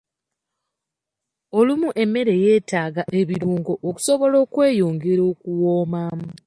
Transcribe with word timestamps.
Olumu 1.57 1.89
emmere 2.01 2.33
yeetaaga 2.43 3.01
ebirungo 3.19 3.73
okusobola 3.89 4.35
okweyongera 4.43 5.23
okuwooma. 5.33 6.03